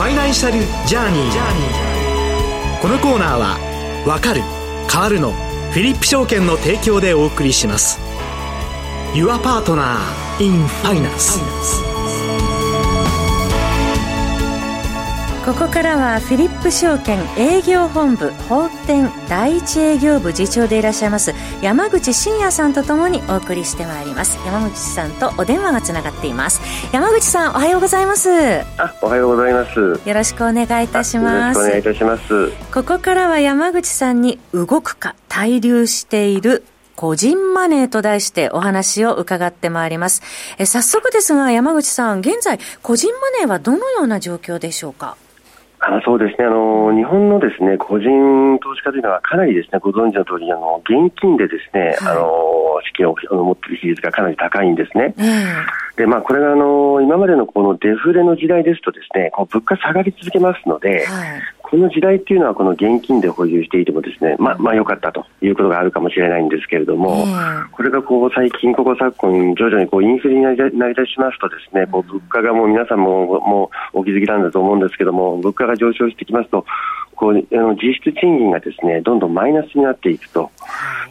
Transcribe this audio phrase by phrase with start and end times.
[0.00, 3.58] ファイナンシャルジャーニーこのコーナーは
[4.08, 4.40] 「わかる
[4.90, 5.32] 変わるの」
[5.72, 8.00] フィリップ証券の提供でお送りします
[9.12, 9.98] Your Partner
[10.38, 11.89] in Finance finance.
[15.44, 21.32] ここからはフィリップ証券営業本部法店第一営業部次長でいらっしゃいます
[21.62, 24.38] 山口真也さんとともにお送りしてまいります。
[24.44, 26.60] 山口さんとお電話がつながっています。
[26.92, 28.30] 山口さんおはようございます。
[28.76, 31.58] あおはようございますよろしくお願いいたします。
[31.58, 32.50] よろしくお願いいたします。
[32.72, 36.64] ここからは山口さんに動くか滞留している
[36.96, 40.22] 個人マネーと題してお話を伺ってまいります。
[40.58, 45.16] え早速ですが、山口さん、現在、個人マネーはどのような状況でしょうか？
[45.80, 46.44] あそうですね。
[46.46, 48.06] あの日本のですね個人
[48.58, 55.14] 投資家というのはかなりですねご存知の通りあの現金でですね、はい、あの資金を持っている比率がかなり高いんですね。
[55.96, 67.24] でまあこれがあの今までのこのデフレの時代ですとですねこう物価下がり続けますので、はい、この時代っていうのはこの現金で保有していてもですねまあまあ良かったということがあるかもしれないんですけれども、
[67.70, 76.66] これがこう最近ここ昨今徐々にこうインフレになり出しますとですねこう物価がもう皆さんももうお気づきなんだと思うんですけども物価が上昇してきますと
[77.14, 80.50] こうあの実質賃金がですねどんどんマイナスになっていくと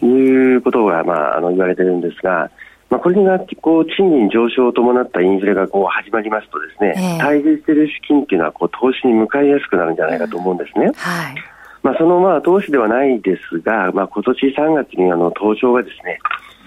[0.04, 2.52] いうことが、まあ、あの言われているんですが。
[2.90, 10.92] まあ、これがこう賃金上昇を伴ったインフレがこう始まりますとですね、えー、滞留している資金っていうのはこう投資に向かいやすくなるんじゃないかと思うんですね。
[10.96, 11.36] はい
[11.82, 16.20] まあ、そのまあ投資ではないですが、まあ、今年3月にあの東証がですね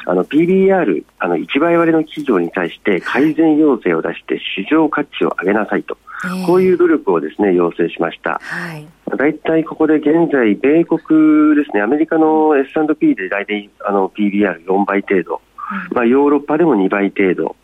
[0.06, 8.40] あの PBR、あの1倍割れの企業に対して改善要請を出して市場価値を上げなさいと、えー、こういう努力をですね要請しました。
[8.42, 15.42] はい大体ここで現在、米国ですね、アメリカの S&P で大体あの PBR4 倍程度、
[15.90, 17.56] まあ、ヨーロッパでも2倍程度、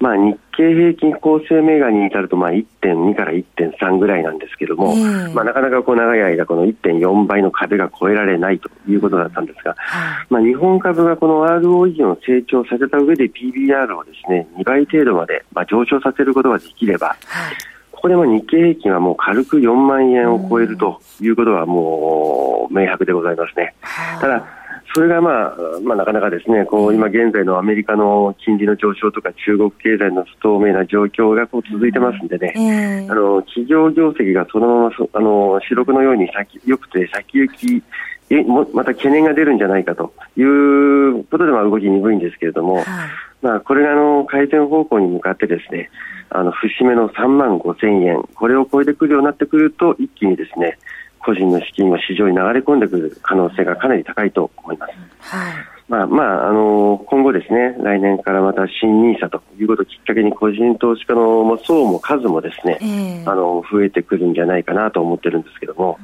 [0.00, 4.96] まあ、日経平均構成銘柄に至るとまあ1.2から1.3ぐらいなんですけども、
[5.32, 9.76] まあ、なかなかこう長い間、この1.4倍の壁が超えられないということだったんですが、
[10.28, 17.16] まあ、日本株がこの ROE を成長させた上で PBR をですね2倍程度までまあ上昇させることができれば、
[17.92, 23.74] ここでも日経平均はもう軽く4万円を超えるということはもう明白でございますね。
[24.20, 24.61] ただ
[24.94, 37.82] それが、まあ、まあ、なかなかですね、こう今現在のアメリカの金利の上昇とか中国経済の不透明な状況がこう続いてますんでね、えー、あの企業業績がそのままあの四六のように先よくて先行き
[38.30, 42.84] えもまた懸念が出るんじゃないかということでは動き鈍いんですけれども、はい、
[43.42, 45.90] まあ、これがあの改善方向に向かってですね
[46.30, 50.78] あの節目の3万5千円これを超えてくるようになってくると一気にですね
[51.24, 54.92] 個人の資金が市場に流れ込んでくる可能性がかなり高いと思います。
[55.20, 55.54] はい。
[55.88, 65.98] まあまあ、あの今後ですね、来年からまた新 NISA ということをきっかけに個人投資家の層も数もですね、えー、あの増えてくるんじゃないかなと思ってるんですけども、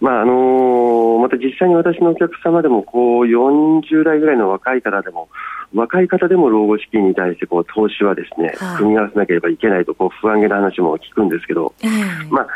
[0.00, 5.28] うん、まああのまた実際に私のお客様でもこう40代ぐらいの若い方でも
[5.72, 12.46] 若い方でも老後資金に対してこう投資はですね、は組み合わせなければいけないとこう不安げな話も聞くんですけど、えー、まあ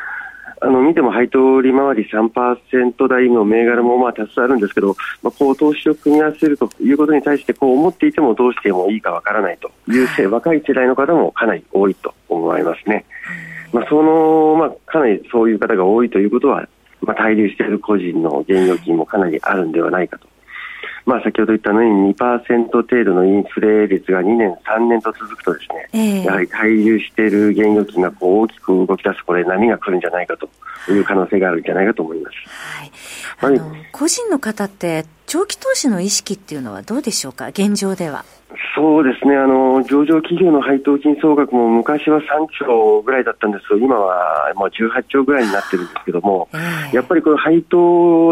[0.60, 13.04] あの見ても配当利回り3%台の銘柄もまあ多数あるんですけど、まあ、こう投資を組み合わせるということに対してこう思っていてもどうしてもいいかわからないという、はい、若い世代の方もかなり多いと思われますね。
[13.72, 16.66] まあ、そのまあ、かなりそういう方が多いということは、
[17.02, 20.26] まあ、滞留している個人の現預金もかなりあるんではないかと
[21.08, 30.50] まあ、先ほど言ったように2%程度のインフレ率が2年、3年と続くとですね、えー、やはり滞留している現預金がこう大きく動き出す、これ、波が来るんじゃないかと
[30.88, 32.36] いう可能性があるんじゃないかと思います。
[33.44, 38.24] はい、あの、個人の方って、長期投資の意識っていうのはどうでしょうか、現状では。
[38.74, 39.36] そうですね。
[39.36, 42.24] あの上場企業の配当金総額も昔は3
[42.64, 43.68] 兆ぐらいだったんです。
[43.68, 46.48] けど今はもう18兆ぐらいになってるんですけども、
[46.92, 47.76] やっぱりこの配当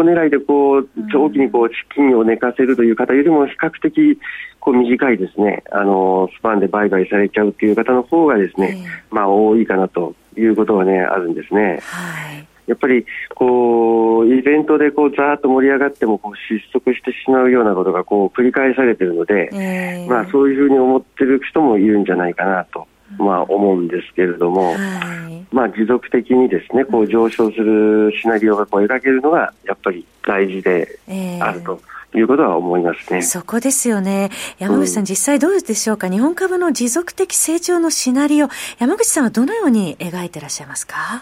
[0.03, 4.19] 狙いでこう長期にこう資金を寝かせるという方よりも比較的
[4.59, 5.63] こう短いですね。
[5.71, 8.79] あのスパンで売買されちゃうという方の方がですね、
[9.11, 11.79] まあ多いかなということはねあるんですね。
[11.81, 22.85] はいやっぱりこうイベントでこうざーっと盛り上がってもこう失速してしまうようなことがこう繰り返されているので、えー、まあ、そういうふうに思っている人もいるんじゃないかなと。
[23.17, 30.99] まあ、思うんですけれども、はい、まあ、持続的にですねこう上昇するシナリオがこう描けるのがやっぱり大事で
[31.39, 31.79] あると。
[32.15, 33.21] いうことは思いますね。
[33.21, 34.29] そこですよね。
[34.59, 36.09] 山口さん、うん、実際どうでしょうか？
[36.09, 38.47] 日本株の持続的成長のシナリオ、
[38.79, 41.21] 山口さんはどのように描いていらっしゃいますか？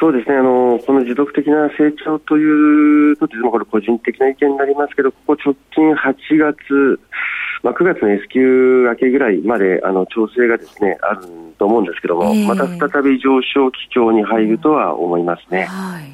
[0.00, 0.36] そうですね。
[0.36, 7.00] あの、この持続的な成長というと、これ、個人的な意見になりますけど、ここ直近8月、
[7.62, 11.26] まあ、9月の S q 明けぐらいまであの調整がですねある
[11.58, 15.64] と思うんですけども、えー、また再び上昇基調に入るとは思いますね。
[15.64, 16.04] はい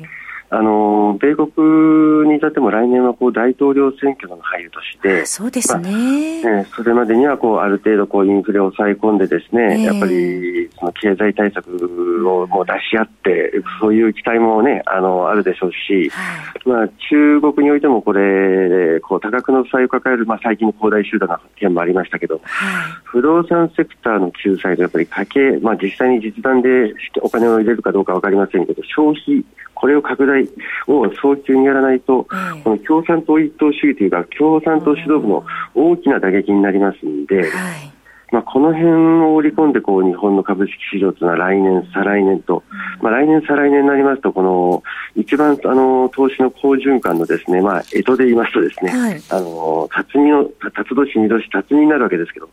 [0.50, 29.44] あの米国に至っても来年はこう大統領選挙の入る年で、そうですね、まあ、えそれまでにはこうある程度こうインフレを抑え込んでですね、えー、やっぱりその経済対策をもう出し合って、そういう期待もねあのあるでしょうし、はい、まあ、中国においてもこれ、こう多額の負債を抱える、まあ、最近の恒大集団の件もありましたけど、はい、不動産セクターの救済がやっぱり家計、まあ、実際に実弾でお金を入れるかどうか分かりませんけど、消費
[29.84, 30.48] これを拡大
[30.86, 35.44] を早急にやらないと、うん、この共産党一党主義というか、共産党指導部の
[35.74, 37.92] 大きな打撃になりますので、はい、
[38.32, 38.92] まあ、この辺
[39.26, 42.62] を織り込んでこう日本の株式市場というのは来年、再来年と、
[43.02, 44.82] まあ、来年、再来年になりますと、この
[45.16, 50.44] 一番あの投資の好循環のですね、まあ、江戸で言いますとですね、はい、あの辰巳の
[50.74, 52.48] 辰年、二年、辰巳になるわけですけど、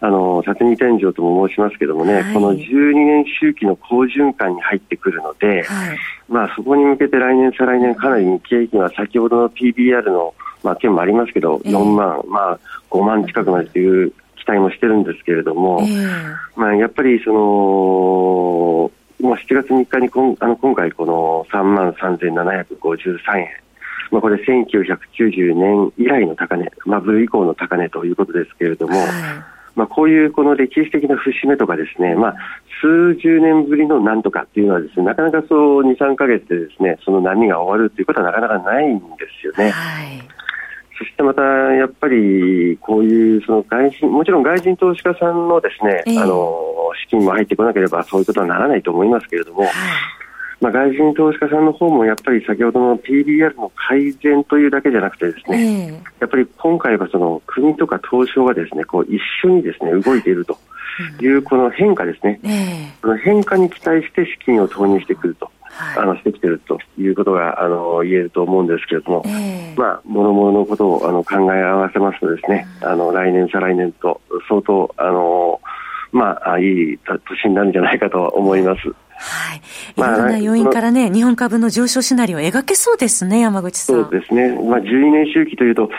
[0.00, 5.98] あの、辰巳天井とも申しますけどもね、はい、この12年周期の好循環に入ってくるので、はい、
[6.28, 12.58] まあそこに向けて来年、再来年かなり日経平均は先ほどの PBR の、まあ、件もありますけど、4万、まあ
[12.90, 17.38] 5万近くまでという期待もしてるんですけれども、えー、まあやっぱりその、
[19.20, 23.48] もう7月3日にこんあの今回この3万3753円、
[24.12, 29.08] まあ、これ1990年以来の高値、バブル以降の高値ということですけれども、はい
[29.74, 32.36] まあ、こういうこの歴史的な節目とかですね、まあ、
[32.80, 39.04] 数十年ぶりのなんとかっていうのはですね、なかなかそう2、3か月でですね、その波が終わるということはなかなかないんで
[39.40, 39.70] すよね。
[39.70, 40.18] はい。
[40.98, 46.60] そしてまた、やっぱりこういうその外人、もちろん外人投資家さんのですね、えー、あの
[47.04, 49.70] 資金も入ってこなければそういうことはならないと思いますけれども、はい
[50.60, 60.58] まあ、外人投資家さんの方もやっぱり先ほどの PBR の改善というだけじゃなくてですね、えー、やっぱり今回はその国とか東証がですねこう一緒にですね動いていると
[61.20, 65.50] いうこの変化ですね、えー、この変化に期待して資金を投入してくると。
[65.96, 75.60] あのしてきているということがあの言えると思うんですけれども、えー、まあ、もろもろのことをあの考え合わせますとですね、うん、あの来年、再来年と相当あの、
[76.10, 78.80] まあ、いい年になるんじゃないかと思います。
[79.18, 79.60] はい。
[79.96, 84.04] いろんな要因からね、日本株の上昇シナリオを描けそうですね、山口さん。
[84.04, 84.48] そうですね。
[84.62, 85.90] まあ、12年周期というと、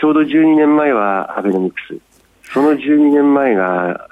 [0.00, 1.98] ちょうど12年前はアベノミクス。
[2.52, 4.08] その12年前が、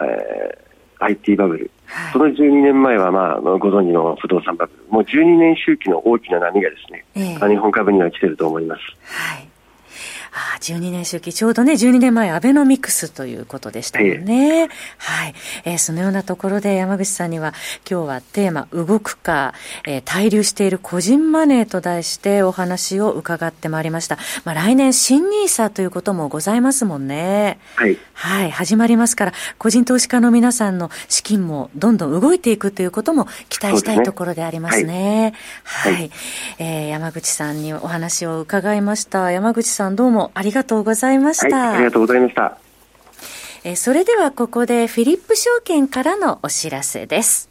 [0.00, 1.70] えー、IT バブル。
[1.86, 4.84] はい、その12年前は、まあ、ご存知の不動産バブル。
[4.90, 8.80] もう12年周期の大きな波がですね、えー、日本株には来てると思います。
[9.04, 9.48] はい。
[10.34, 14.68] ああ、12年周期、ちょうどね、12年前、アベノミクスということでしたもんね。
[14.98, 15.34] はい。
[15.64, 17.54] えー、そのようなところで山口さんには、
[17.88, 19.54] 今日はテーマ、動くか、
[19.86, 24.18] えー、滞留している個人マネーと題してお話を伺ってまいりました。
[24.44, 27.60] まあ、来年、新ニーサということもございますもんね。
[27.76, 27.96] はい。
[28.14, 34.82] はい、始まりますから、個人投資家の皆さんの資金もどんどん動いていくということも期待したいところでありますね。
[34.82, 35.32] すね
[35.62, 35.92] はい。
[35.92, 36.10] はい、
[36.58, 39.30] えー、山口さんにお話を伺いました。
[39.30, 41.56] 山口さんどうもありがとうございました。
[41.56, 42.58] はい、ありがとうございました。
[43.64, 47.50] えそれではここでフィリップ証券からのお知らせです。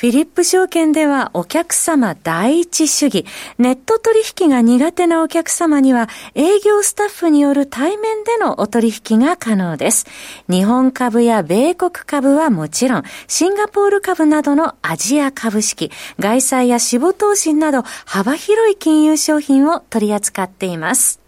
[0.00, 3.26] フィリップ証券ではお客様第一主義、
[3.58, 10.06] ネット取引が苦手なお客様には営業スタッフによる対面でのお取引が可能です。
[10.48, 21.19] 日本株や米国株はもちろん、シンガポール株などのアジア株式、外債や死亡投資など幅広い金融商品を取り扱っています。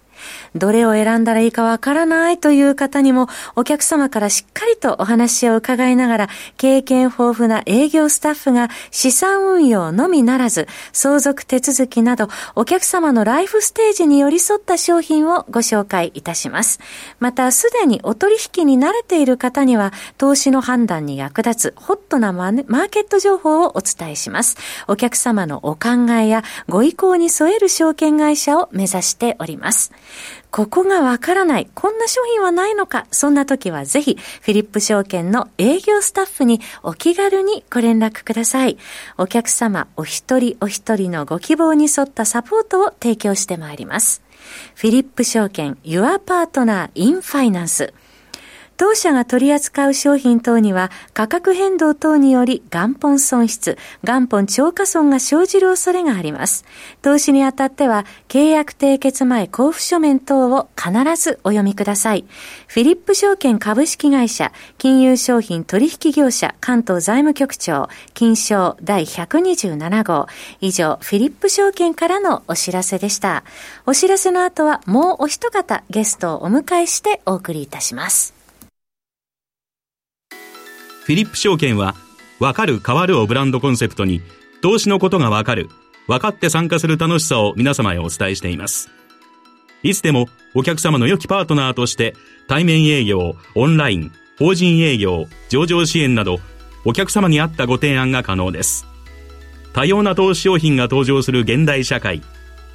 [0.54, 16.80] どれを選んだらいいかわからないという方にも、お客様からしっかりとお話を伺いながら、経験豊富な営業スタッフが資産運用のみならず、相続手続きなど、お客様のライフステージに寄り添った商品をご紹介いたします。
[17.18, 24.56] また、すでにお取引に慣れている方には、投資の判断に役立つホットなマーケット情報をお伝えします。
[24.88, 29.92] お客様のお考えやご意向に添える証券会社を目指しております。
[30.52, 38.76] ここがわからない、こんな商品はないのか、そんな時はぜひ、フィリップ証券の営業スタッフにお気軽にご連絡ください。
[39.16, 44.22] お客様お一人お一人のご希望に沿ったサポートを提供してまいります。
[44.74, 47.90] フィリップ証券、Your Partner in Finance。
[48.82, 56.64] 当社が取り扱う商品等には価格変動等により元本損失、元本超過損が生じる恐れがあります。
[57.00, 62.24] 投資にあたっては契約締結前交付書面等を必ずお読みください。
[62.66, 70.26] フィリップ証券株式会社金融商品取引業者関東財務局長金賞第127号
[70.60, 73.44] 以上フィリップ証券からのお知らせでした。
[73.86, 78.41] お知らせの後はもうお一方ゲストをお迎えしてお送りいたします。
[81.04, 81.94] フィリップ証券は、
[82.38, 84.20] わかる変わるをブランドコンセプトに、
[84.60, 85.68] 投資のことがわかる、
[86.06, 88.90] 分かって参加する楽しさを皆様へお伝えしています。
[89.82, 92.14] いつでもお客様の良きパートナーとして、
[92.48, 96.38] 対面営業、オンライン、法人営業、上場支援など、
[96.84, 98.86] お客様に合ったご提案が可能です。
[99.72, 102.22] 多様な投資商品が登場する現代社会。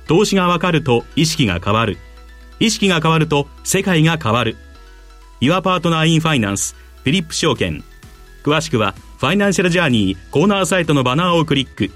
[0.07, 1.97] 投資がわかると意識が変わる。
[2.59, 4.57] 意識が変わると世界が変わる。
[5.41, 7.83] Your Partner in Finance フィリップ証券。
[8.43, 11.91] 詳しくはファイナンシャルジャーニーコーナーサイトのバナーをクリック。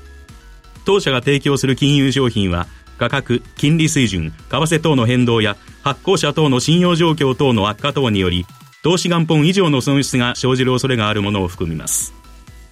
[0.85, 2.67] 当社が提供する金融商品は
[2.97, 8.45] 価格、金利水準、為替等の変動や発行者等の信用状況等の悪化等により
[8.83, 12.13] 投資元本以上の損失が生じる恐れがあるものを含みます。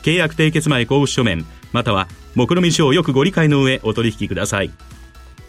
[0.01, 4.69] 契約締結前交付書面、または目論見書をよくご理解の上お取引ください。
[4.69, 4.73] フ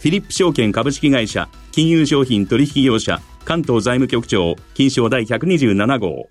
[0.04, 6.30] ィリップ証券株式会社、金融商品取引業者、関東財務局長、金賞第127号。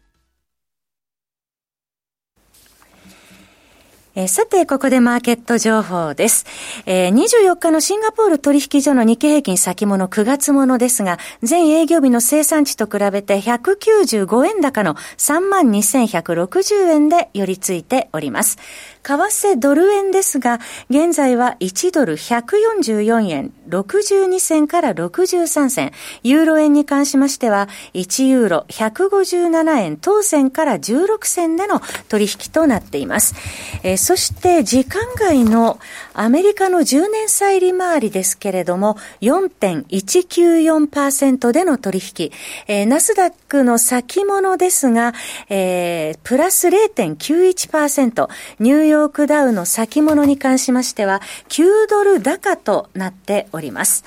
[4.15, 6.45] えー、さて、ここでマーケット情報です。
[6.85, 18.57] えー、24日のシンガポール取引所の日経平均先物9月ものですが、全営業日の生産地と比べて195円高の32,160円で寄り付いております。
[19.03, 25.91] 為替ドル円ですが、現在は1ドル144円62銭から63銭。
[26.23, 33.35] ユーロ円に関しましては、1ユーロ157円当銭から16銭での取引となっています。
[33.83, 35.77] えー、そして、時間外の
[36.13, 42.31] アメリカの10年債利回りですけれども、4.194%での取引。
[42.67, 45.13] えー、ナスダックの先物ですが、
[45.49, 48.29] えー、プラス0.91%。
[48.59, 54.05] ニューヨークダウの先物に関しましては、9ドル高となっております。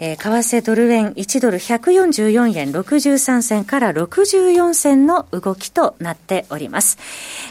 [0.00, 6.98] えー、為替ドル円1ドル144円63銭から64銭の動きとなっております。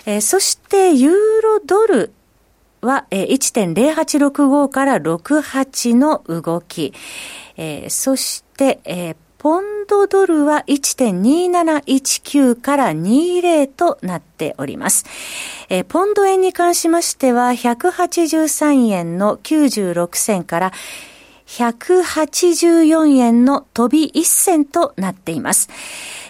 [0.06, 2.12] えー、そしてユーロドル
[2.82, 6.94] は、えー、1.0865から68の動き。
[7.58, 15.06] えー、そして、えー、ポンドドルは1.2719から20となっております。
[15.70, 20.74] えー、ポンド円に関しましては183円の96銭から
[21.48, 25.70] 184円の飛び一銭となっています。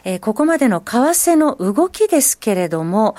[0.03, 3.15] えー、ここまでの為替の動きですけれども、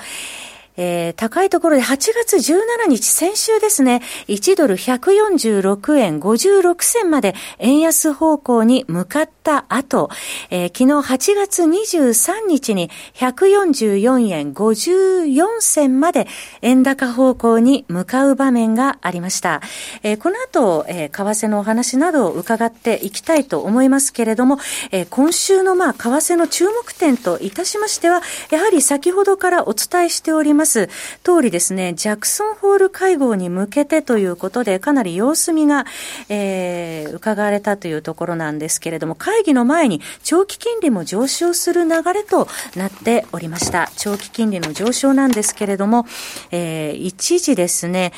[0.77, 10.09] えー、高いところで8月17日、先週ですね、1ドル146円56銭まで円安方向に向かった後、
[10.51, 16.27] えー、昨日8月23日に144円54銭まで
[16.61, 19.61] 円高方向に向かう場面がありました。
[20.03, 24.59] えー、この後、えー、為替のお話などを伺っていきたいと思いますけれども、
[24.91, 35.85] えー、今週のまあ、為替の注目点といたしましては、やはり先ほどからお伝えしております通りですね、ジャクソンホール会合に向けてということで、かなり様子見が、
[36.29, 43.91] えー、伺われたというところなんですけれども、会議の前に長期金利も上昇する流れとなっておりました。
[43.97, 46.05] 長期金利の上昇なんですけれども、
[46.51, 48.13] えー、一時ですね、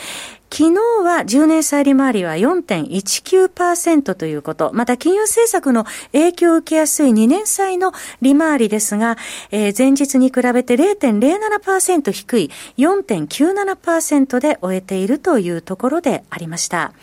[0.52, 4.72] 昨日は10年債利回りは4.19%ということ。
[4.74, 9.18] また金融政策の影響を受けやすい2年債の利回りですが、
[9.52, 16.94] えー、前日に比べて0.07%低い4.97%で終えているというところでありました。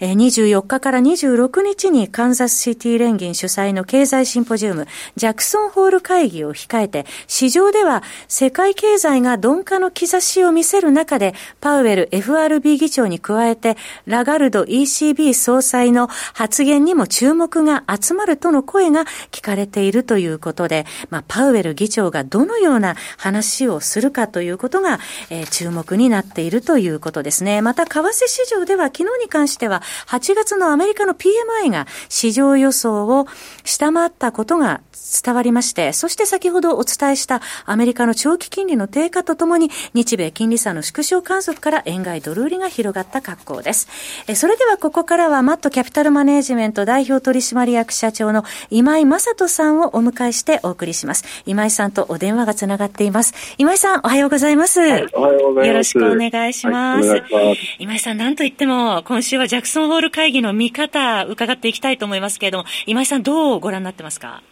[0.00, 13.76] えー、24日から26日にカンザスシティ連銀主催の経済シンポジウム、ジャクソンホール会議を控えて、市場では世界経済が鈍化の兆しを見せる中で、パウエル FRB 議長に加えて、
[14.06, 24.98] ラガルド ECB 総裁の発言にも注目が集まるとの声が聞かれているということで、まあ、パウエル議長がどのような話をするかということが、
[25.30, 27.62] えー、注目になっているということですね。
[27.62, 33.26] また、為替市場では昨日に関しては、8月のアメリカの PMI が市場予想を
[33.64, 34.80] 下回ったことが
[35.22, 43.88] 伝わりまして、そして先ほどお伝えしたアメリカの長期金利の低下とともに、日米金利差の縮小観測から円買いドル売りが広がった格好です。
[44.28, 51.24] えそれではここからはマットキャピタルマネジメント代表取締役社長の今井正人さんをお迎えしてお送りします。
[51.46, 53.54] 今井さんとお電話がつながっています。
[53.58, 54.80] 今井さん、おはようございます。
[54.80, 55.98] はい、おはようございます。
[55.98, 57.08] よろしくお願いします。
[57.08, 57.32] はい、ます
[57.78, 64.42] 今井さん、なんといっても、今週はジャクソンホール会議の見方、伺っていきたいと思いますけれども、今井さん、どうご覧になってますか？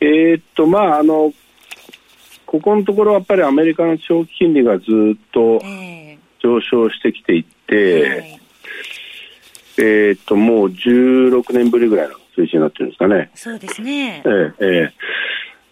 [0.00, 1.32] えー、っと、まあ、あの、
[2.44, 4.86] ここのところやっぱりアメリカの長期金利がずっ
[5.32, 5.58] と
[6.46, 13.30] 上昇してきていて、えー、えー、っと、もう16年ぶりぐらいの水準になってるんですかね。
[13.34, 14.22] そうですね。
[14.24, 14.90] えー、えー、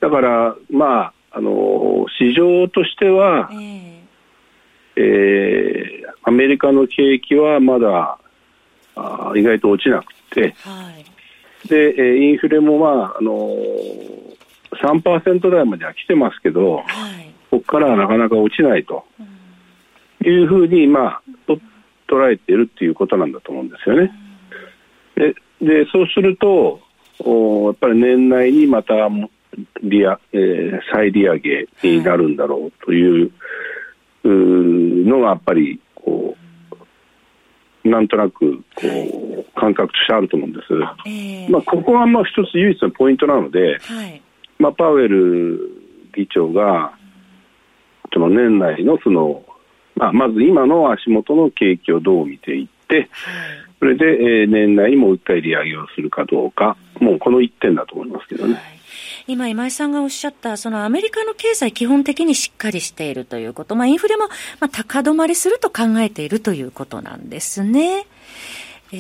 [0.01, 4.01] だから、まあ、あの、市場としては、えー、
[4.97, 8.19] えー、アメリカの景気はまだ
[8.97, 10.93] あ意外と落ちなくて、は
[11.65, 14.35] い、で、インフレもまあ、あのー
[14.75, 19.05] 3%台までは来てますけど、はい、ここからはなかなか落ちないと
[20.29, 21.59] いうふうに、まあ、と
[22.09, 24.11] 捉えているっていうことなんだと思うんですよね。
[25.17, 26.81] ででそうすると
[27.21, 28.95] おやっぱり年内にまた
[29.83, 33.33] 利上、えー、再利上げになるんだろうという
[34.25, 36.37] のがやっぱりこ
[37.85, 40.67] うなんとなくこう感覚としてあると思うんです。
[41.07, 44.23] えー、まあ、ここはまあ一つ唯一のポイントなので、はい
[44.59, 45.59] まあ、パウエル
[46.15, 46.97] 議長が
[48.13, 49.45] その年内のその、
[49.97, 53.09] まあ、まず今の足元の景気をどう見ていって、
[53.79, 58.59] それで、えー、年内にもう一回利上げをするかどうか、もうこの一点だと思いますけどね。
[59.27, 64.29] 今、今井さんがおっしゃった、そのアメリカの経済基本的にしっかりしているということ、まあ、インフレも、
[64.61, 68.07] まあ、高止まりすると考えているということなんですね。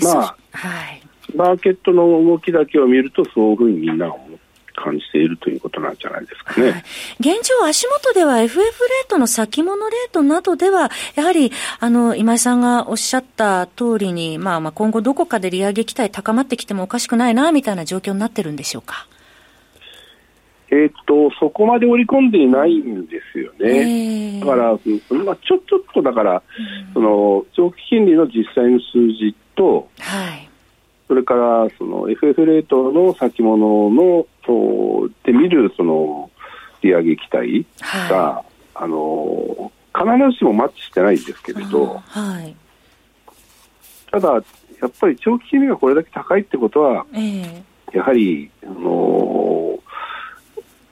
[0.03, 1.03] まあ、はい。
[1.35, 4.39] マーケットの動きだけを見ると、そういうふうにみんなが思
[4.75, 6.71] 感じているということなんじゃないですかね。
[6.71, 6.85] はい、
[7.21, 19.07] 現状、足元では FF レートの先物レートなどでは、やはり、あの、今井さんがおっしゃった通りに、まあまあ今後どこかで利上げ期待高まってきてもおかしくないな、みたいな状況になってるんでしょうか？
[20.71, 24.41] えっと、そこまで織り込んでいないんですよね。
[24.41, 26.43] だから、まあ、ちょ、ちょっとだから、
[26.93, 30.49] その、長期金利の実際の数字と、はい。
[31.07, 36.31] それからその FF レートの先物のとで見るその
[36.83, 37.67] 利上げ期待
[38.11, 42.57] が、はい、あの必ずしもマッチしてないんですけれど、はい、
[44.11, 44.41] ただ、や
[44.87, 49.79] っぱり長期金利がこれだけ高いってことは、えー、やはり、あの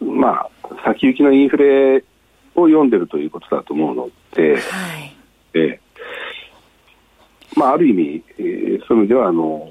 [0.00, 2.04] まあ、先行きのインフレ
[2.54, 5.16] を読んでるということだと思うので、はい、
[5.54, 5.78] えー
[7.56, 9.68] まあ、ある意味、えー、そういう意味ではあの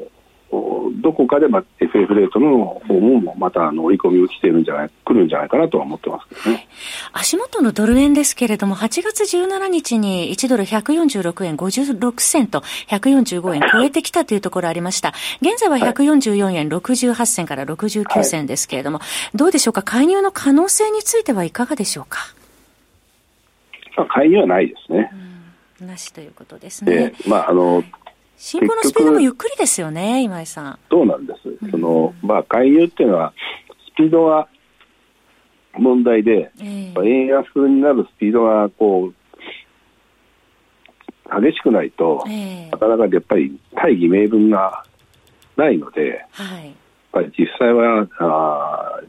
[1.01, 6.67] どこかで、ま FF レートの方もまたあの織り込みをしているんじゃない、来るんじゃないかなとは思ってますけどね。
[7.13, 15.13] 足元のドル円ですけれども、8月17日に1ドル146円56銭と145円超えてきたというところありました。
[15.41, 22.19] 現在は144円68銭から69銭ですけれども、はい、どうでしょうか、介入の可能性についてはいかがでしょうか？
[23.97, 25.11] まあ、介入はないですね。
[25.79, 27.13] なしということですね。
[27.27, 27.83] まあ、あの、
[28.41, 30.79] 進行のスピードもゆっくりですよね、今井さん。
[30.89, 31.41] そうなんです。
[31.69, 33.33] その、まあ、介入っていうのは、
[33.93, 34.47] スピードが
[35.73, 39.15] 問題で、えー、円安になるスピードが、こう、
[41.39, 44.85] 激しくないと、えー、なかなかやっぱり大義名分が
[45.55, 46.73] ないので、はい、やっ
[47.11, 49.01] ぱり実際はあ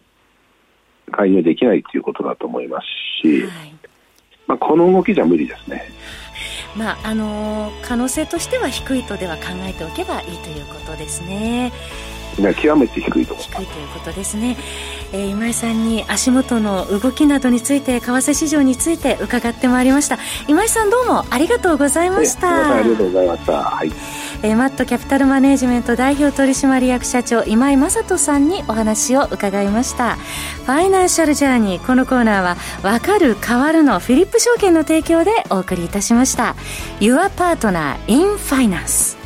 [1.11, 2.87] 介入できないということだと思います
[3.23, 3.75] し、はい、
[4.47, 5.91] まあ、この動きじゃ無理ですね。
[6.77, 11.73] まああのー、可能性としては低いとでは考えておけばいいということですね。
[12.37, 14.57] 極めて低いと低いということですね、
[15.13, 20.19] えー、今井さんに足元の動きなどについて為替市場について伺ってまいりました。
[20.49, 22.77] 今井さんどうもありがとうございました。
[22.77, 23.93] ありがとうございました、はい
[24.45, 30.17] えー、マットキャピタルマネジメント代表取締役社長今井雅人さんにお話を伺いました。
[30.17, 36.57] ファイナンシャルジャーニーこのコーナーは分かる変わるのフィリップ証券の提供でお送りいたしました。
[36.99, 39.22] Your Partner in Finance